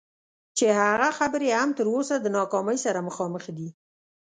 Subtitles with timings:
[0.57, 3.67] چې هغه خبرې هم تر اوسه د ناکامۍ سره مخامخ دي.